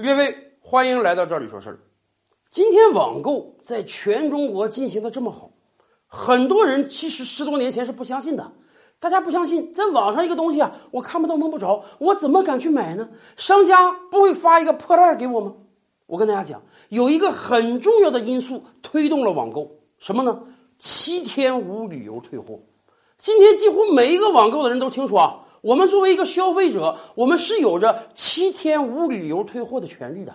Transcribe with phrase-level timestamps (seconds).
[0.00, 1.80] 各位，欢迎来到这里说事儿。
[2.52, 5.50] 今天网购在全中国进行的这么好，
[6.06, 8.52] 很多人其实十多年前是不相信的。
[9.00, 13.08] 大家不相信，在网上一个东西啊，我看不到摸不着，我怎么敢去买呢？
[13.36, 15.52] 商家不会发一个破烂给我吗？
[16.06, 19.68] 我跟大家讲，有一个很重要的因素推动了网购，
[19.98, 20.44] 什么呢？
[20.78, 22.60] 七天无理由退货。
[23.18, 25.44] 今天几乎每一个网购的人都清楚啊。
[25.60, 30.34] 我们作为一个消费者，我们是有着七天无理由退货的权利的。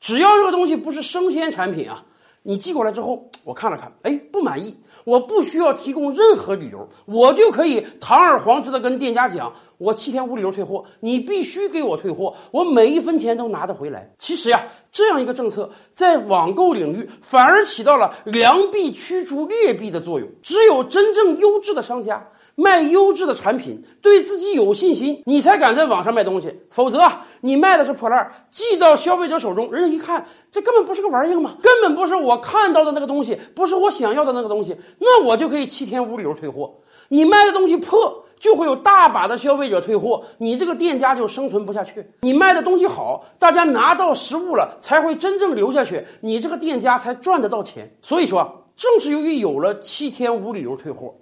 [0.00, 2.04] 只要这个东西不是生鲜产品啊，
[2.42, 14.12] 你寄过来之后，我看了看，哎，不满意，我不需要提供任何理由，我就可以堂而皇之的跟店家讲，我七天无理由退货，你必须给我退货，我每一分钱都拿得回来。
[14.18, 20.28] 其实呀，这样一个政策在网购领域反而起到了良币驱逐劣币的作用。
[20.42, 22.28] 只有真正优质的商家。
[22.56, 26.52] 卖优质的产品，对自己有信心，你才敢在网上卖东西。
[26.70, 27.00] 否则，
[27.42, 36.74] 你卖的是破烂，寄到消费者手中，人家一看，这根本不是个玩意儿嘛，根本不是我看到的那个东西，不是我想要的那个东西，那我就可以七天无理由退货。
[37.08, 42.04] 你卖的东西破，就会有大把的消费者退货，你这个店家就生存不下去。
[42.22, 47.94] 你卖的东西好，大家拿到实物了，才会真正留下去，你这个店家才赚得到钱。
[48.00, 51.14] 所以说，正是由于有了七天无理由退货。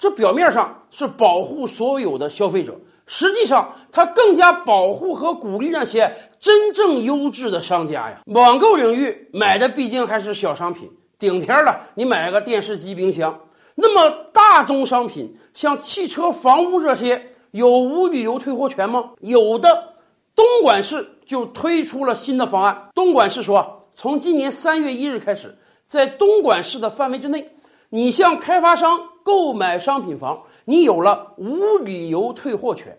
[0.00, 2.74] 这表面上是保护所有的消费者，
[3.06, 8.22] 实际上它更加保护和鼓励那些真正优质的商家呀。
[8.24, 13.38] 网购领域买的毕竟还是小商品，顶天了，你买个电视机、冰箱。
[13.74, 19.10] 那么大宗商品，像汽车、房屋这些，有无理由退货权吗？
[19.20, 19.90] 有的。
[20.34, 22.88] 东莞市就推出了新的方案。
[22.94, 27.50] 东莞市说，从今年三月一日开始，在东莞市的范围之内，
[27.90, 28.98] 你向开发商。
[29.22, 32.98] 购买商品房，你有了无理由退货权，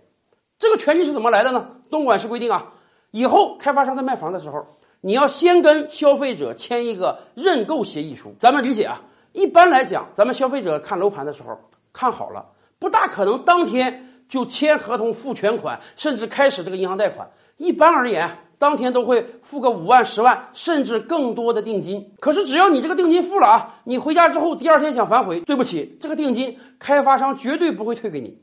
[0.60, 1.68] 这个权利是怎么来的呢？
[1.90, 2.72] 东莞市规定啊，
[3.10, 4.64] 以后开发商在卖房的时候，
[5.02, 8.34] 你要先跟消费者签一个认购协议书。
[8.38, 9.02] 咱们理解啊，
[9.34, 11.60] 一般来讲，咱们消费者看楼盘的时候，
[11.92, 12.46] 看好了，
[12.78, 17.28] 不大可能当天就签合同付全款，甚至开始这个银行贷款。
[17.58, 18.30] 一般而言。
[18.62, 22.14] 当天都会付个五万、十万，甚至更多的定金。
[22.20, 28.38] 可是只要你这个定金付了啊，你回家之后第二天想反悔，对不起，这个定金开发商绝对不会退给你。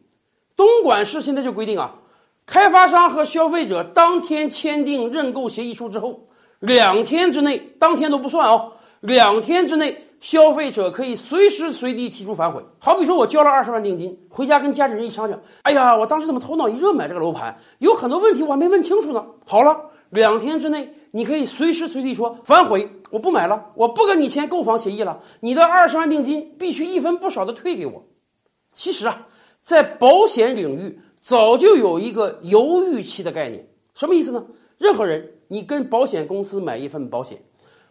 [0.56, 1.94] 东莞市现在就规定啊，
[2.46, 6.26] 开发商和消费者当天签订认购协议书之后，
[6.58, 12.60] 两天之内，当天都不算哦，两天之内，消费者可以随时随地提出反悔。
[12.80, 19.24] 好比说我交了二十万定金，回家跟家里人一商量，哎呀，我当时怎么头脑一热买这个楼盘，有很多问题我还没问清楚呢。
[19.46, 19.78] 好了。
[20.10, 28.04] 两天之内，你可以随时随地说反悔，我不买了，我不跟你签购房协议了，你的二十万定金必须一分不少的退给我。
[28.72, 29.26] 其实啊，
[29.62, 34.44] 在保险领域早就有一个犹豫期的概念，什么意思呢？
[34.78, 37.42] 任何人，你跟保险公司买一份保险，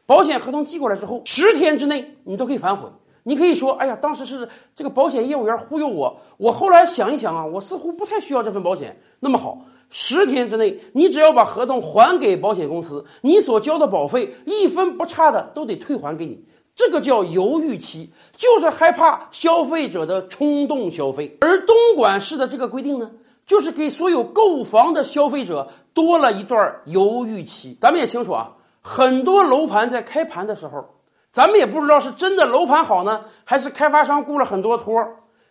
[0.05, 2.87] 保险合同寄过来之后，十天之内你都可以反悔。
[3.23, 8.97] 你可以说，哎呀，当时是这个保险业务员忽悠我，我后来想一想啊，我似乎不太需要这份保险。
[9.19, 9.59] 那么好。
[9.89, 16.43] 十天之内，你只要把合同还给保险公司，你所交的保费一分不差的都得退还给你。
[16.75, 21.35] 这个叫犹豫期，就是害怕消费者的冲动消费。
[21.41, 23.09] 而东莞市的这个规定呢，
[23.47, 27.75] 就是给所有购房的消费者多了一段犹豫期。
[27.81, 30.85] 咱们也清楚啊，很多楼盘在开盘的时候，
[31.31, 35.03] 咱们也不知道是真的楼盘好呢，还是开发商雇了很多托。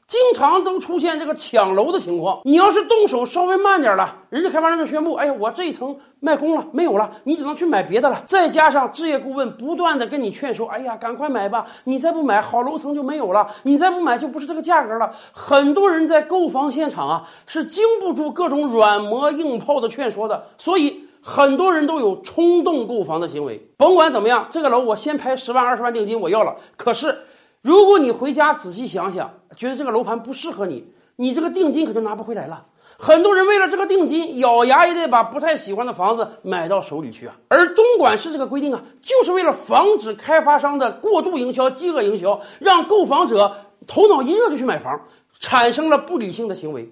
[0.06, 2.40] 经常都出现这个抢楼的情况。
[2.44, 23.68] 你要是动手稍微慢点了，人家开发商就宣布：“哎呀，我这一层卖空了，没有了，你只能去买别的了。”再加上置业顾问不断的跟你劝说：“哎呀，赶快买吧，你再不买，好楼层就没有了；你再不买，就不是这个价格了。”很多人在购房现场啊，是经不住各种软磨硬泡的劝说的，所以很多人都有冲动购房的行为。
[23.76, 26.54] 甭管怎么样，这个楼我先拍十万、二十万定金，我要了。
[26.76, 27.18] 可是。
[27.62, 32.66] 如果你回家仔细想想，觉得这个楼盘不适合你，你这个定金可就拿不回来了。
[32.98, 37.36] 很多人为了这个定金，咬牙也得把不太喜欢的房子买到手里去啊。
[37.48, 43.54] 而东莞市这个规定啊，就是为了防止开发商的过度营销、饥饿营销，让购房者
[43.86, 44.98] 头脑一热就去买房，
[45.40, 46.88] 产生了不理性的行为。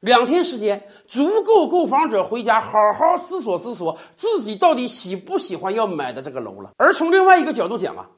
[0.00, 6.70] 两天时间足够购房者回家好好思索思索，自己到底喜不喜欢要买的这个楼了。
[6.76, 8.08] 而从另外一个角度讲啊。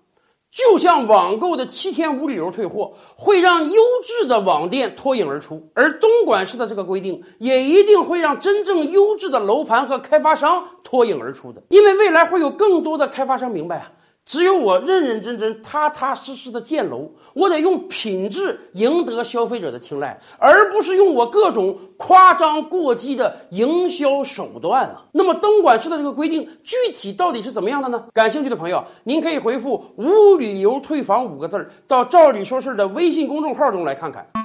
[0.53, 11.63] 就像网购的七天无理由退货，会让优质的网店脱颖而出，而东莞市的这个规定也一定会让真正优质的楼盘和开发商脱颖而出的。
[11.71, 13.93] 因为未来会有更多的开发商明白啊，
[14.25, 25.05] 只有我认认真真、踏踏实实的建楼，我得用品质赢得消费者的青睐，而不是用我各种夸张过激的营销手段啊。
[25.13, 28.07] 那么东莞市的这个规定具体到底是怎么样的呢？
[28.15, 34.42] 感兴趣的朋友，您可以回复“无理由退房”五个字儿到“赵理说事儿”的微信公众号中来看看。